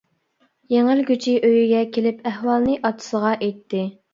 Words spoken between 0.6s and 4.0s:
يېڭىلگۈچى ئۆيىگە كېلىپ ئەھۋالنى ئاتىسىغا ئېيتتى.